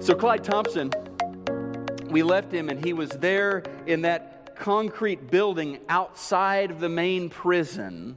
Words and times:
So, 0.00 0.14
Clyde 0.14 0.42
Thompson, 0.42 0.90
we 2.08 2.22
left 2.22 2.50
him, 2.50 2.70
and 2.70 2.82
he 2.82 2.94
was 2.94 3.10
there 3.10 3.62
in 3.84 4.00
that 4.02 4.56
concrete 4.56 5.30
building 5.30 5.78
outside 5.90 6.70
of 6.70 6.80
the 6.80 6.88
main 6.88 7.28
prison, 7.28 8.16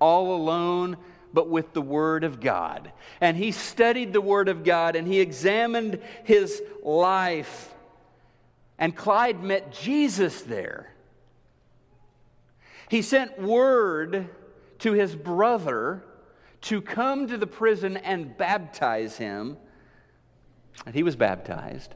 all 0.00 0.34
alone, 0.34 0.96
but 1.32 1.48
with 1.48 1.72
the 1.72 1.80
Word 1.80 2.24
of 2.24 2.40
God. 2.40 2.90
And 3.20 3.36
he 3.36 3.52
studied 3.52 4.12
the 4.12 4.20
Word 4.20 4.48
of 4.48 4.64
God 4.64 4.96
and 4.96 5.06
he 5.06 5.20
examined 5.20 6.00
his 6.24 6.60
life. 6.82 7.72
And 8.76 8.96
Clyde 8.96 9.42
met 9.42 9.72
Jesus 9.72 10.42
there. 10.42 10.92
He 12.88 13.02
sent 13.02 13.40
word 13.40 14.28
to 14.80 14.92
his 14.92 15.14
brother 15.14 16.02
to 16.62 16.80
come 16.80 17.28
to 17.28 17.36
the 17.36 17.46
prison 17.46 17.96
and 17.98 18.36
baptize 18.36 19.16
him. 19.16 19.58
And 20.86 20.94
he 20.94 21.02
was 21.02 21.16
baptized. 21.16 21.94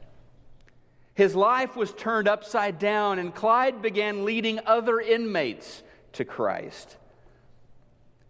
His 1.15 1.35
life 1.35 1.75
was 1.75 1.93
turned 1.93 2.27
upside 2.27 2.79
down, 2.79 3.19
and 3.19 3.33
Clyde 3.33 3.81
began 3.81 4.25
leading 4.25 4.59
other 4.65 4.99
inmates 4.99 5.83
to 6.13 6.25
Christ. 6.25 6.97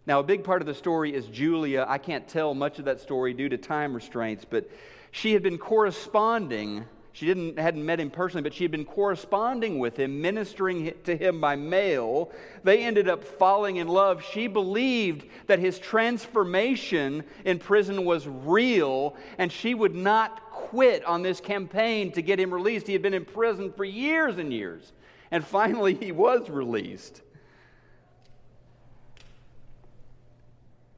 Now, 0.06 0.20
a 0.20 0.22
big 0.22 0.44
part 0.44 0.60
of 0.60 0.66
the 0.66 0.74
story 0.74 1.14
is 1.14 1.26
Julia. 1.26 1.86
I 1.88 1.96
can't 1.96 2.28
tell 2.28 2.54
much 2.54 2.78
of 2.78 2.84
that 2.84 3.00
story 3.00 3.32
due 3.32 3.48
to 3.48 3.56
time 3.56 3.94
restraints, 3.94 4.44
but 4.44 4.70
she 5.12 5.32
had 5.32 5.42
been 5.42 5.56
corresponding 5.56 6.84
she 7.14 7.26
didn't, 7.26 7.60
hadn't 7.60 7.86
met 7.86 8.00
him 8.00 8.10
personally, 8.10 8.42
but 8.42 8.52
she 8.52 8.64
had 8.64 8.72
been 8.72 8.84
corresponding 8.84 9.78
with 9.78 9.96
him, 9.96 10.20
ministering 10.20 10.92
to 11.04 11.16
him 11.16 11.40
by 11.40 11.54
mail. 11.54 12.32
They 12.64 12.82
ended 12.82 13.08
up 13.08 13.22
falling 13.22 13.76
in 13.76 13.86
love. 13.86 14.24
She 14.24 14.48
believed 14.48 15.24
that 15.46 15.60
his 15.60 15.78
transformation 15.78 17.22
in 17.44 17.60
prison 17.60 18.04
was 18.04 18.26
real, 18.26 19.14
and 19.38 19.52
she 19.52 19.74
would 19.74 19.94
not 19.94 20.50
quit 20.50 21.04
on 21.04 21.22
this 21.22 21.38
campaign 21.38 22.10
to 22.12 22.20
get 22.20 22.40
him 22.40 22.52
released. 22.52 22.88
He 22.88 22.94
had 22.94 23.02
been 23.02 23.14
in 23.14 23.24
prison 23.24 23.72
for 23.72 23.84
years 23.84 24.38
and 24.38 24.52
years, 24.52 24.92
and 25.30 25.44
finally 25.46 25.94
he 25.94 26.10
was 26.10 26.50
released. 26.50 27.22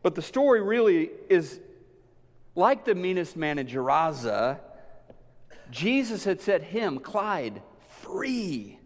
But 0.03 0.15
the 0.15 0.23
story 0.23 0.63
really 0.63 1.11
is 1.29 1.61
like 2.55 2.87
the 2.87 2.95
meanest 2.95 3.37
man 3.37 3.59
in 3.59 3.67
Gerasa 3.67 4.61
Jesus 5.71 6.25
had 6.25 6.41
set 6.41 6.63
him, 6.63 6.99
Clyde, 6.99 7.63
free. 7.89 8.79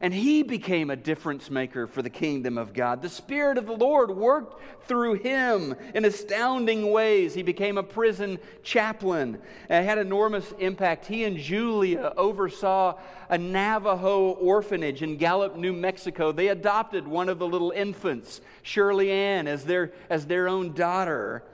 And 0.00 0.12
he 0.12 0.42
became 0.42 0.90
a 0.90 0.96
difference 0.96 1.50
maker 1.50 1.86
for 1.86 2.02
the 2.02 2.10
kingdom 2.10 2.58
of 2.58 2.74
God. 2.74 3.00
The 3.00 3.08
Spirit 3.08 3.56
of 3.56 3.66
the 3.66 3.76
Lord 3.76 4.10
worked 4.10 4.86
through 4.86 5.14
him 5.14 5.74
in 5.94 6.04
astounding 6.04 6.90
ways. 6.90 7.32
He 7.32 7.42
became 7.42 7.78
a 7.78 7.82
prison 7.82 8.38
chaplain 8.62 9.38
and 9.70 9.86
had 9.86 9.96
enormous 9.96 10.52
impact. 10.58 11.06
He 11.06 11.24
and 11.24 11.38
Julia 11.38 12.12
oversaw 12.18 12.98
a 13.30 13.38
Navajo 13.38 14.32
orphanage 14.32 15.02
in 15.02 15.16
Gallup, 15.16 15.56
New 15.56 15.72
Mexico. 15.72 16.32
They 16.32 16.48
adopted 16.48 17.08
one 17.08 17.30
of 17.30 17.38
the 17.38 17.46
little 17.46 17.70
infants, 17.70 18.42
Shirley 18.62 19.10
Ann, 19.10 19.46
as 19.46 19.64
their, 19.64 19.92
as 20.10 20.26
their 20.26 20.48
own 20.48 20.74
daughter. 20.74 21.44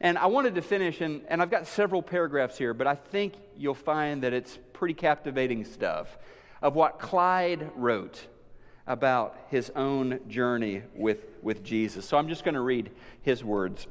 And 0.00 0.16
I 0.16 0.26
wanted 0.26 0.54
to 0.54 0.62
finish, 0.62 1.00
and, 1.00 1.22
and 1.28 1.42
I've 1.42 1.50
got 1.50 1.66
several 1.66 2.02
paragraphs 2.02 2.56
here, 2.56 2.72
but 2.72 2.86
I 2.86 2.94
think 2.94 3.34
you'll 3.56 3.74
find 3.74 4.22
that 4.22 4.32
it's 4.32 4.58
pretty 4.72 4.94
captivating 4.94 5.64
stuff 5.64 6.16
of 6.62 6.74
what 6.76 6.98
Clyde 7.00 7.70
wrote 7.74 8.26
about 8.86 9.36
his 9.50 9.70
own 9.76 10.20
journey 10.28 10.82
with, 10.94 11.26
with 11.42 11.62
Jesus. 11.64 12.06
So 12.06 12.16
I'm 12.16 12.28
just 12.28 12.44
going 12.44 12.54
to 12.54 12.60
read 12.60 12.90
his 13.22 13.44
words. 13.44 13.86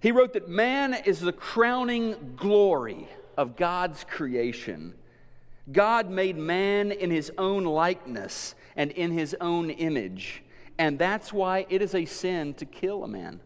He 0.00 0.12
wrote 0.12 0.34
that 0.34 0.48
man 0.48 0.92
is 0.92 1.20
the 1.20 1.32
crowning 1.32 2.34
glory 2.36 3.08
of 3.38 3.56
God's 3.56 4.04
creation. 4.04 4.94
God 5.72 6.10
made 6.10 6.36
man 6.36 6.92
in 6.92 7.10
his 7.10 7.32
own 7.38 7.64
likeness 7.64 8.54
and 8.76 8.90
in 8.90 9.12
his 9.12 9.34
own 9.40 9.70
image, 9.70 10.42
and 10.78 10.98
that's 10.98 11.32
why 11.32 11.64
it 11.70 11.80
is 11.80 11.94
a 11.94 12.04
sin 12.04 12.52
to 12.54 12.66
kill 12.66 13.02
a 13.02 13.08
man. 13.08 13.40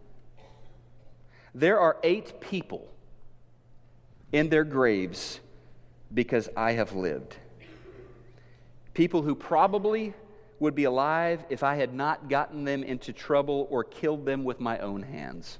There 1.59 1.81
are 1.81 1.97
eight 2.05 2.41
people 2.41 2.87
in 4.31 4.49
their 4.49 4.63
graves 4.63 5.41
because 6.15 6.49
I 6.57 6.73
have 6.73 6.95
lived. 6.95 7.35
People 8.95 9.23
who 9.23 9.35
probably 9.35 10.15
would 10.61 10.77
be 10.77 10.85
alive 10.85 11.45
if 11.51 11.65
I 11.65 11.75
had 11.75 11.93
not 11.93 12.29
gotten 12.29 12.63
them 12.63 12.85
into 12.85 13.13
trouble 13.13 13.67
or 13.71 13.83
killed 13.83 14.25
them 14.25 14.45
with 14.45 14.61
my 14.61 14.79
own 14.79 15.03
hands. 15.03 15.59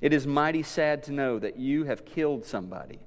It 0.00 0.12
is 0.12 0.24
mighty 0.24 0.62
sad 0.62 1.02
to 1.04 1.12
know 1.12 1.40
that 1.40 1.58
you 1.58 1.82
have 1.86 2.04
killed 2.04 2.44
somebody 2.44 3.00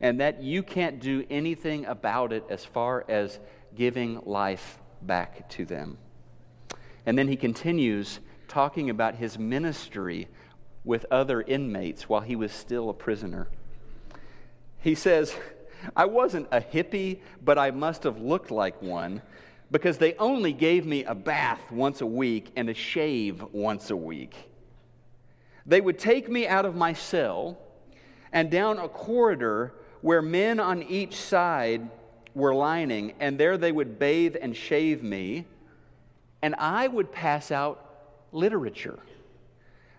and 0.00 0.20
that 0.20 0.42
you 0.42 0.62
can't 0.62 1.00
do 1.00 1.26
anything 1.28 1.84
about 1.84 2.32
it 2.32 2.44
as 2.48 2.64
far 2.64 3.04
as 3.10 3.38
giving 3.74 4.22
life 4.24 4.78
back 5.02 5.50
to 5.50 5.66
them. 5.66 5.98
And 7.04 7.18
then 7.18 7.28
he 7.28 7.36
continues 7.36 8.20
talking 8.50 8.90
about 8.90 9.14
his 9.14 9.38
ministry 9.38 10.28
with 10.84 11.06
other 11.10 11.40
inmates 11.40 12.08
while 12.08 12.20
he 12.20 12.36
was 12.36 12.52
still 12.52 12.90
a 12.90 12.94
prisoner. 12.94 13.48
He 14.80 14.94
says, 14.94 15.34
I 15.96 16.06
wasn't 16.06 16.48
a 16.50 16.60
hippie, 16.60 17.20
but 17.42 17.58
I 17.58 17.70
must 17.70 18.02
have 18.02 18.20
looked 18.20 18.50
like 18.50 18.82
one 18.82 19.22
because 19.70 19.98
they 19.98 20.14
only 20.14 20.52
gave 20.52 20.84
me 20.84 21.04
a 21.04 21.14
bath 21.14 21.70
once 21.70 22.00
a 22.00 22.06
week 22.06 22.50
and 22.56 22.68
a 22.68 22.74
shave 22.74 23.42
once 23.52 23.90
a 23.90 23.96
week. 23.96 24.34
They 25.64 25.80
would 25.80 25.98
take 25.98 26.28
me 26.28 26.48
out 26.48 26.66
of 26.66 26.74
my 26.74 26.92
cell 26.92 27.56
and 28.32 28.50
down 28.50 28.78
a 28.78 28.88
corridor 28.88 29.74
where 30.00 30.22
men 30.22 30.58
on 30.58 30.82
each 30.82 31.14
side 31.14 31.88
were 32.34 32.54
lining, 32.54 33.14
and 33.20 33.38
there 33.38 33.56
they 33.56 33.70
would 33.70 33.98
bathe 33.98 34.36
and 34.40 34.56
shave 34.56 35.02
me, 35.02 35.46
and 36.42 36.54
I 36.56 36.88
would 36.88 37.12
pass 37.12 37.50
out 37.50 37.89
literature. 38.32 38.98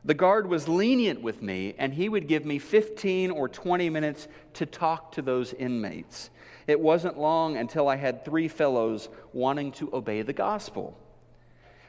The 0.03 0.13
guard 0.13 0.47
was 0.47 0.67
lenient 0.67 1.21
with 1.21 1.41
me, 1.41 1.75
and 1.77 1.93
he 1.93 2.09
would 2.09 2.27
give 2.27 2.43
me 2.45 2.57
15 2.57 3.29
or 3.29 3.47
20 3.47 3.89
minutes 3.89 4.27
to 4.53 4.65
talk 4.65 5.11
to 5.13 5.21
those 5.21 5.53
inmates. 5.53 6.31
It 6.65 6.79
wasn't 6.79 7.19
long 7.19 7.57
until 7.57 7.87
I 7.87 7.97
had 7.97 8.25
three 8.25 8.47
fellows 8.47 9.09
wanting 9.33 9.71
to 9.73 9.93
obey 9.93 10.23
the 10.23 10.33
gospel. 10.33 10.97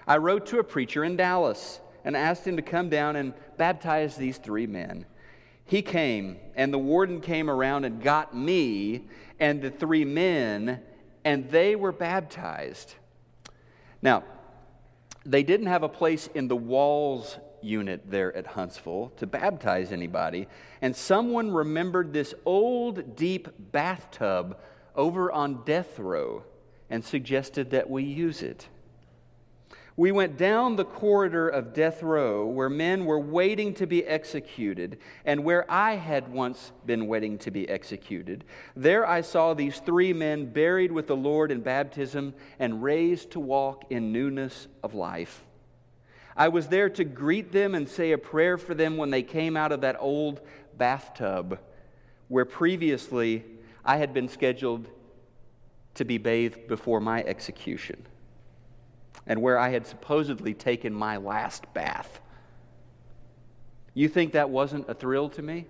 I 0.06 0.18
wrote 0.18 0.46
to 0.46 0.58
a 0.58 0.64
preacher 0.64 1.04
in 1.04 1.16
Dallas 1.16 1.80
and 2.04 2.16
asked 2.16 2.46
him 2.46 2.56
to 2.56 2.62
come 2.62 2.88
down 2.88 3.16
and 3.16 3.32
baptize 3.56 4.16
these 4.16 4.38
three 4.38 4.66
men. 4.66 5.06
He 5.64 5.80
came, 5.80 6.38
and 6.54 6.72
the 6.72 6.78
warden 6.78 7.20
came 7.20 7.48
around 7.48 7.84
and 7.84 8.02
got 8.02 8.36
me 8.36 9.08
and 9.38 9.62
the 9.62 9.70
three 9.70 10.04
men, 10.04 10.80
and 11.24 11.48
they 11.50 11.76
were 11.76 11.92
baptized. 11.92 12.94
Now, 14.02 14.24
they 15.24 15.42
didn't 15.42 15.66
have 15.66 15.82
a 15.82 15.88
place 15.88 16.28
in 16.34 16.48
the 16.48 16.56
walls 16.56 17.38
unit 17.62 18.02
there 18.10 18.36
at 18.36 18.46
Huntsville 18.46 19.12
to 19.16 19.26
baptize 19.26 19.92
anybody. 19.92 20.48
And 20.80 20.94
someone 20.94 21.52
remembered 21.52 22.12
this 22.12 22.34
old, 22.44 23.16
deep 23.16 23.48
bathtub 23.58 24.58
over 24.96 25.30
on 25.30 25.64
death 25.64 25.98
row 25.98 26.44
and 26.90 27.04
suggested 27.04 27.70
that 27.70 27.88
we 27.88 28.02
use 28.02 28.42
it. 28.42 28.68
We 30.02 30.10
went 30.10 30.36
down 30.36 30.74
the 30.74 30.84
corridor 30.84 31.48
of 31.48 31.72
death 31.72 32.02
row 32.02 32.44
where 32.44 32.68
men 32.68 33.04
were 33.04 33.20
waiting 33.20 33.72
to 33.74 33.86
be 33.86 34.04
executed 34.04 34.98
and 35.24 35.44
where 35.44 35.64
I 35.70 35.94
had 35.94 36.26
once 36.26 36.72
been 36.84 37.06
waiting 37.06 37.38
to 37.38 37.52
be 37.52 37.68
executed. 37.68 38.42
There 38.74 39.08
I 39.08 39.20
saw 39.20 39.54
these 39.54 39.78
three 39.78 40.12
men 40.12 40.46
buried 40.46 40.90
with 40.90 41.06
the 41.06 41.14
Lord 41.14 41.52
in 41.52 41.60
baptism 41.60 42.34
and 42.58 42.82
raised 42.82 43.30
to 43.30 43.38
walk 43.38 43.84
in 43.90 44.10
newness 44.10 44.66
of 44.82 44.92
life. 44.92 45.44
I 46.36 46.48
was 46.48 46.66
there 46.66 46.90
to 46.90 47.04
greet 47.04 47.52
them 47.52 47.76
and 47.76 47.88
say 47.88 48.10
a 48.10 48.18
prayer 48.18 48.58
for 48.58 48.74
them 48.74 48.96
when 48.96 49.10
they 49.10 49.22
came 49.22 49.56
out 49.56 49.70
of 49.70 49.82
that 49.82 49.98
old 50.00 50.40
bathtub 50.76 51.60
where 52.26 52.44
previously 52.44 53.44
I 53.84 53.98
had 53.98 54.12
been 54.12 54.26
scheduled 54.26 54.88
to 55.94 56.04
be 56.04 56.18
bathed 56.18 56.66
before 56.66 56.98
my 56.98 57.22
execution 57.22 58.04
and 59.26 59.40
where 59.40 59.58
I 59.58 59.70
had 59.70 59.86
supposedly 59.86 60.54
taken 60.54 60.92
my 60.92 61.16
last 61.16 61.72
bath. 61.74 62.20
You 63.94 64.08
think 64.08 64.32
that 64.32 64.50
wasn't 64.50 64.88
a 64.88 64.94
thrill 64.94 65.28
to 65.30 65.42
me? 65.42 65.66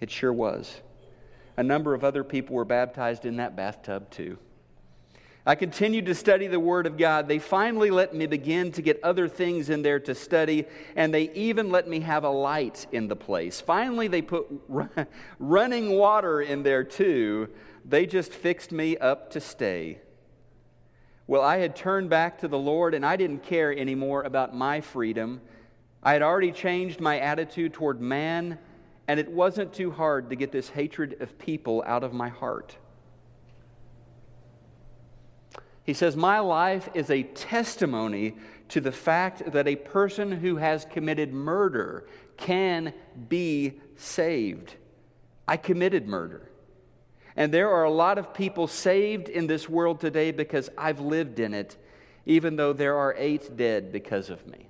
It 0.00 0.10
sure 0.10 0.32
was. 0.32 0.80
A 1.56 1.62
number 1.62 1.94
of 1.94 2.02
other 2.02 2.24
people 2.24 2.56
were 2.56 2.64
baptized 2.64 3.24
in 3.24 3.36
that 3.36 3.54
bathtub 3.54 4.10
too. 4.10 4.38
I 5.46 5.54
continued 5.56 6.06
to 6.06 6.14
study 6.14 6.46
the 6.46 6.58
Word 6.58 6.86
of 6.86 6.96
God. 6.96 7.28
They 7.28 7.38
finally 7.38 7.90
let 7.90 8.14
me 8.14 8.26
begin 8.26 8.72
to 8.72 8.82
get 8.82 8.98
other 9.04 9.28
things 9.28 9.68
in 9.68 9.82
there 9.82 10.00
to 10.00 10.14
study, 10.14 10.64
and 10.96 11.12
they 11.12 11.30
even 11.32 11.70
let 11.70 11.86
me 11.86 12.00
have 12.00 12.24
a 12.24 12.30
light 12.30 12.86
in 12.92 13.08
the 13.08 13.16
place. 13.16 13.60
Finally, 13.60 14.08
they 14.08 14.22
put 14.22 14.46
running 15.38 15.90
water 15.90 16.40
in 16.40 16.62
there 16.62 16.82
too. 16.82 17.50
They 17.84 18.06
just 18.06 18.32
fixed 18.32 18.72
me 18.72 18.96
up 18.96 19.30
to 19.32 19.40
stay. 19.40 20.00
Well, 21.26 21.42
I 21.42 21.58
had 21.58 21.74
turned 21.74 22.10
back 22.10 22.38
to 22.38 22.48
the 22.48 22.58
Lord 22.58 22.94
and 22.94 23.04
I 23.04 23.16
didn't 23.16 23.42
care 23.44 23.76
anymore 23.76 24.22
about 24.24 24.54
my 24.54 24.80
freedom. 24.80 25.40
I 26.02 26.12
had 26.12 26.22
already 26.22 26.52
changed 26.52 27.00
my 27.00 27.18
attitude 27.18 27.72
toward 27.72 28.00
man 28.00 28.58
and 29.08 29.18
it 29.18 29.30
wasn't 29.30 29.72
too 29.72 29.90
hard 29.90 30.30
to 30.30 30.36
get 30.36 30.52
this 30.52 30.68
hatred 30.70 31.16
of 31.20 31.38
people 31.38 31.82
out 31.86 32.04
of 32.04 32.12
my 32.12 32.28
heart. 32.28 32.76
He 35.82 35.92
says, 35.92 36.16
My 36.16 36.40
life 36.40 36.88
is 36.94 37.10
a 37.10 37.22
testimony 37.22 38.36
to 38.68 38.80
the 38.80 38.92
fact 38.92 39.52
that 39.52 39.68
a 39.68 39.76
person 39.76 40.32
who 40.32 40.56
has 40.56 40.86
committed 40.86 41.32
murder 41.32 42.06
can 42.36 42.92
be 43.28 43.80
saved. 43.96 44.74
I 45.46 45.58
committed 45.58 46.06
murder. 46.08 46.50
And 47.36 47.52
there 47.52 47.70
are 47.70 47.84
a 47.84 47.90
lot 47.90 48.18
of 48.18 48.32
people 48.32 48.66
saved 48.68 49.28
in 49.28 49.46
this 49.46 49.68
world 49.68 50.00
today 50.00 50.30
because 50.30 50.70
I've 50.78 51.00
lived 51.00 51.40
in 51.40 51.52
it, 51.52 51.76
even 52.26 52.56
though 52.56 52.72
there 52.72 52.96
are 52.96 53.14
eight 53.18 53.56
dead 53.56 53.92
because 53.92 54.30
of 54.30 54.46
me. 54.46 54.68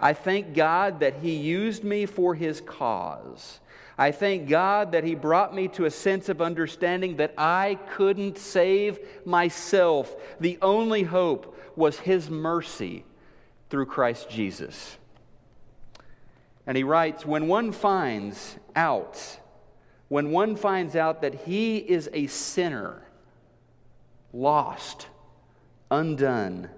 I 0.00 0.12
thank 0.12 0.54
God 0.54 1.00
that 1.00 1.16
He 1.16 1.34
used 1.34 1.82
me 1.82 2.06
for 2.06 2.34
His 2.34 2.60
cause. 2.60 3.58
I 3.96 4.12
thank 4.12 4.48
God 4.48 4.92
that 4.92 5.02
He 5.02 5.16
brought 5.16 5.52
me 5.52 5.66
to 5.68 5.86
a 5.86 5.90
sense 5.90 6.28
of 6.28 6.40
understanding 6.40 7.16
that 7.16 7.34
I 7.36 7.78
couldn't 7.90 8.38
save 8.38 9.00
myself. 9.24 10.14
The 10.38 10.58
only 10.62 11.02
hope 11.02 11.58
was 11.74 11.98
His 11.98 12.30
mercy 12.30 13.04
through 13.70 13.86
Christ 13.86 14.30
Jesus. 14.30 14.96
And 16.66 16.76
he 16.76 16.84
writes 16.84 17.24
When 17.24 17.48
one 17.48 17.72
finds 17.72 18.56
out, 18.76 19.38
when 20.08 20.30
one 20.30 20.56
finds 20.56 20.96
out 20.96 21.22
that 21.22 21.34
he 21.34 21.78
is 21.78 22.08
a 22.12 22.26
sinner, 22.26 23.02
lost, 24.32 25.06
undone, 25.90 26.70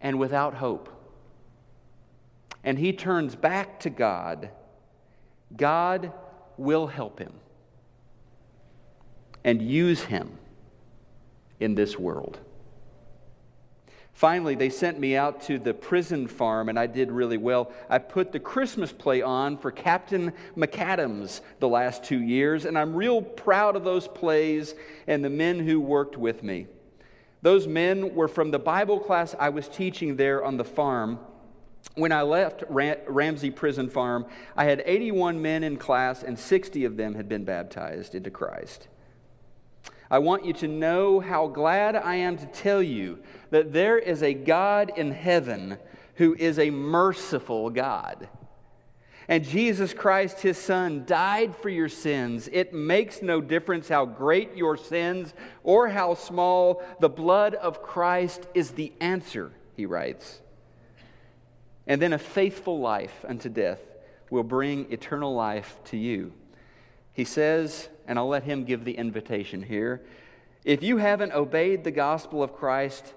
and 0.00 0.18
without 0.18 0.54
hope, 0.54 0.88
and 2.64 2.78
he 2.78 2.92
turns 2.92 3.34
back 3.34 3.80
to 3.80 3.90
God, 3.90 4.50
God 5.56 6.12
will 6.56 6.88
help 6.88 7.18
him 7.18 7.32
and 9.44 9.62
use 9.62 10.02
him 10.02 10.38
in 11.60 11.74
this 11.74 11.98
world. 11.98 12.38
Finally, 14.18 14.56
they 14.56 14.68
sent 14.68 14.98
me 14.98 15.14
out 15.14 15.40
to 15.40 15.60
the 15.60 15.72
prison 15.72 16.26
farm, 16.26 16.68
and 16.68 16.76
I 16.76 16.88
did 16.88 17.12
really 17.12 17.36
well. 17.36 17.70
I 17.88 17.98
put 17.98 18.32
the 18.32 18.40
Christmas 18.40 18.90
play 18.90 19.22
on 19.22 19.56
for 19.56 19.70
Captain 19.70 20.32
McAdams 20.56 21.40
the 21.60 21.68
last 21.68 22.02
two 22.02 22.20
years, 22.20 22.64
and 22.64 22.76
I'm 22.76 22.96
real 22.96 23.22
proud 23.22 23.76
of 23.76 23.84
those 23.84 24.08
plays 24.08 24.74
and 25.06 25.24
the 25.24 25.30
men 25.30 25.60
who 25.60 25.80
worked 25.80 26.16
with 26.16 26.42
me. 26.42 26.66
Those 27.42 27.68
men 27.68 28.12
were 28.12 28.26
from 28.26 28.50
the 28.50 28.58
Bible 28.58 28.98
class 28.98 29.36
I 29.38 29.50
was 29.50 29.68
teaching 29.68 30.16
there 30.16 30.44
on 30.44 30.56
the 30.56 30.64
farm. 30.64 31.20
When 31.94 32.10
I 32.10 32.22
left 32.22 32.64
Ramsey 32.68 33.52
Prison 33.52 33.88
Farm, 33.88 34.26
I 34.56 34.64
had 34.64 34.82
81 34.84 35.40
men 35.40 35.62
in 35.62 35.76
class, 35.76 36.24
and 36.24 36.36
60 36.36 36.84
of 36.84 36.96
them 36.96 37.14
had 37.14 37.28
been 37.28 37.44
baptized 37.44 38.16
into 38.16 38.32
Christ. 38.32 38.88
I 40.10 40.18
want 40.18 40.44
you 40.44 40.52
to 40.54 40.68
know 40.68 41.20
how 41.20 41.48
glad 41.48 41.94
I 41.94 42.16
am 42.16 42.38
to 42.38 42.46
tell 42.46 42.82
you 42.82 43.18
that 43.50 43.72
there 43.72 43.98
is 43.98 44.22
a 44.22 44.34
God 44.34 44.92
in 44.96 45.10
heaven 45.10 45.78
who 46.14 46.34
is 46.38 46.58
a 46.58 46.70
merciful 46.70 47.70
God. 47.70 48.28
And 49.28 49.44
Jesus 49.44 49.92
Christ, 49.92 50.40
his 50.40 50.56
Son, 50.56 51.04
died 51.04 51.54
for 51.54 51.68
your 51.68 51.90
sins. 51.90 52.48
It 52.50 52.72
makes 52.72 53.20
no 53.20 53.42
difference 53.42 53.88
how 53.88 54.06
great 54.06 54.56
your 54.56 54.78
sins 54.78 55.34
or 55.62 55.88
how 55.88 56.14
small, 56.14 56.82
the 57.00 57.10
blood 57.10 57.54
of 57.54 57.82
Christ 57.82 58.46
is 58.54 58.70
the 58.70 58.92
answer, 59.00 59.52
he 59.76 59.84
writes. 59.84 60.40
And 61.86 62.00
then 62.00 62.14
a 62.14 62.18
faithful 62.18 62.80
life 62.80 63.24
unto 63.28 63.50
death 63.50 63.80
will 64.30 64.42
bring 64.42 64.90
eternal 64.90 65.34
life 65.34 65.78
to 65.86 65.98
you. 65.98 66.32
He 67.12 67.24
says, 67.24 67.90
and 68.08 68.18
I'll 68.18 68.26
let 68.26 68.42
him 68.42 68.64
give 68.64 68.84
the 68.84 68.92
invitation 68.92 69.62
here. 69.62 70.02
If 70.64 70.82
you 70.82 70.96
haven't 70.96 71.32
obeyed 71.32 71.84
the 71.84 71.90
gospel 71.90 72.42
of 72.42 72.54
Christ, 72.54 73.14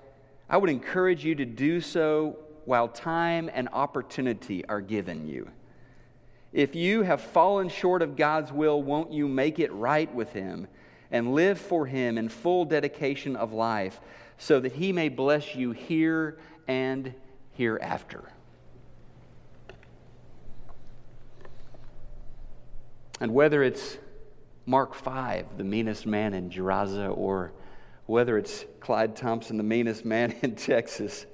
I 0.49 0.57
would 0.57 0.69
encourage 0.69 1.25
you 1.25 1.33
to 1.35 1.45
do 1.45 1.81
so 1.81 2.37
while 2.65 2.89
time 2.89 3.49
and 3.51 3.69
opportunity 3.71 4.63
are 4.67 4.81
given 4.81 5.27
you. 5.27 5.49
If 6.51 6.75
you 6.75 7.03
have 7.03 7.21
fallen 7.21 7.69
short 7.69 8.01
of 8.01 8.17
God's 8.17 8.51
will, 8.51 8.83
won't 8.83 9.13
you 9.13 9.27
make 9.27 9.57
it 9.59 9.71
right 9.71 10.13
with 10.13 10.33
Him 10.33 10.67
and 11.09 11.33
live 11.33 11.57
for 11.59 11.85
Him 11.85 12.17
in 12.17 12.27
full 12.27 12.65
dedication 12.65 13.37
of 13.37 13.53
life 13.53 13.99
so 14.37 14.59
that 14.59 14.73
He 14.73 14.91
may 14.91 15.07
bless 15.07 15.55
you 15.55 15.71
here 15.71 16.37
and 16.67 17.13
hereafter? 17.53 18.25
And 23.21 23.33
whether 23.33 23.63
it's 23.63 23.97
Mark 24.71 24.95
5, 24.95 25.57
the 25.57 25.65
meanest 25.65 26.05
man 26.05 26.33
in 26.33 26.49
Gerasa, 26.49 27.13
or 27.17 27.51
whether 28.05 28.37
it's 28.37 28.63
Clyde 28.79 29.17
Thompson, 29.17 29.57
the 29.57 29.63
meanest 29.63 30.05
man 30.05 30.33
in 30.41 30.55
Texas, 30.55 31.25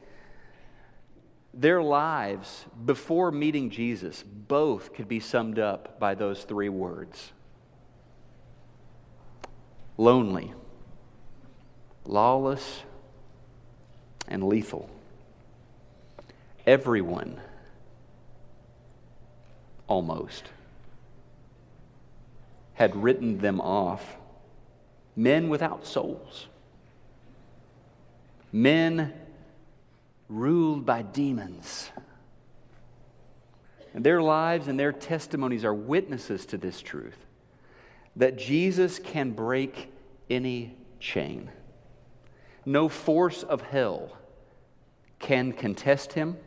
their 1.54 1.84
lives 1.84 2.66
before 2.84 3.32
meeting 3.32 3.70
Jesus, 3.70 4.24
both 4.24 4.92
could 4.92 5.08
be 5.08 5.20
summed 5.20 5.60
up 5.60 6.00
by 6.00 6.16
those 6.16 6.46
three 6.46 6.70
words. 6.70 7.32
Lonely, 9.98 10.56
lawless, 12.06 12.82
and 14.28 14.48
lethal. 14.48 14.90
Everyone, 16.66 17.40
almost 19.88 20.50
had 22.78 22.96
written 22.96 23.40
them 23.40 23.60
off. 23.60 24.18
Men 25.16 25.50
without 25.50 25.86
souls, 25.88 26.46
men 28.52 29.14
ruled 30.30 30.86
by 30.86 31.02
demons. 31.02 31.90
And 33.96 34.06
their 34.06 34.22
lives 34.22 34.68
and 34.68 34.80
their 34.80 34.92
testimonies 34.92 35.66
are 35.66 35.74
witnesses 35.74 36.46
to 36.48 36.58
this 36.58 36.80
truth 36.80 37.18
that 38.16 38.38
Jesus 38.38 39.00
can 39.00 39.32
break 39.32 39.92
any 40.30 40.76
chain. 41.00 41.50
No 42.64 42.90
force 42.90 43.42
of 43.42 43.62
hell 43.62 44.16
can 45.18 45.52
contest 45.52 46.14
him. 46.14 46.38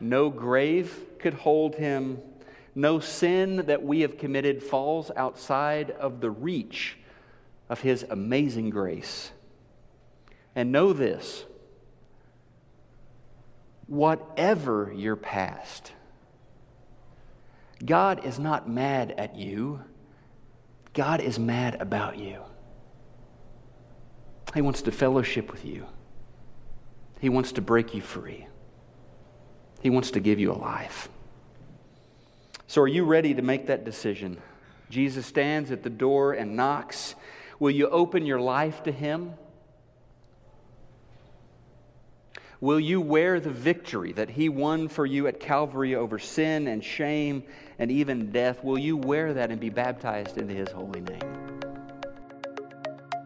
No 0.00 0.30
grave 0.30 0.98
could 1.18 1.34
hold 1.34 1.74
him. 1.74 2.22
No 2.74 3.00
sin 3.00 3.64
that 3.66 3.82
we 3.82 4.00
have 4.00 4.18
committed 4.18 4.62
falls 4.62 5.10
outside 5.16 5.90
of 5.90 6.20
the 6.20 6.30
reach 6.30 6.98
of 7.68 7.80
His 7.80 8.04
amazing 8.08 8.70
grace. 8.70 9.30
And 10.54 10.72
know 10.72 10.92
this 10.92 11.44
whatever 13.86 14.92
your 14.94 15.16
past, 15.16 15.92
God 17.84 18.24
is 18.24 18.38
not 18.38 18.68
mad 18.68 19.12
at 19.18 19.36
you, 19.36 19.82
God 20.94 21.20
is 21.20 21.38
mad 21.38 21.80
about 21.80 22.18
you. 22.18 22.40
He 24.54 24.60
wants 24.60 24.82
to 24.82 24.92
fellowship 24.92 25.50
with 25.50 25.64
you. 25.64 25.86
He 27.20 27.28
wants 27.28 27.52
to 27.52 27.60
break 27.60 27.94
you 27.94 28.02
free. 28.02 28.46
He 29.80 29.90
wants 29.90 30.10
to 30.12 30.20
give 30.20 30.38
you 30.38 30.52
a 30.52 30.54
life. 30.54 31.08
So, 32.66 32.82
are 32.82 32.88
you 32.88 33.04
ready 33.04 33.34
to 33.34 33.42
make 33.42 33.66
that 33.66 33.84
decision? 33.84 34.38
Jesus 34.90 35.26
stands 35.26 35.70
at 35.70 35.82
the 35.82 35.90
door 35.90 36.32
and 36.32 36.56
knocks. 36.56 37.14
Will 37.58 37.70
you 37.70 37.88
open 37.88 38.26
your 38.26 38.40
life 38.40 38.82
to 38.84 38.92
Him? 38.92 39.32
Will 42.60 42.78
you 42.78 43.00
wear 43.00 43.40
the 43.40 43.50
victory 43.50 44.12
that 44.12 44.30
He 44.30 44.48
won 44.48 44.88
for 44.88 45.04
you 45.04 45.26
at 45.26 45.40
Calvary 45.40 45.94
over 45.94 46.18
sin 46.18 46.68
and 46.68 46.84
shame 46.84 47.42
and 47.78 47.90
even 47.90 48.30
death? 48.30 48.62
Will 48.62 48.78
you 48.78 48.96
wear 48.96 49.34
that 49.34 49.50
and 49.50 49.60
be 49.60 49.70
baptized 49.70 50.38
into 50.38 50.54
His 50.54 50.70
holy 50.70 51.00
name? 51.00 51.61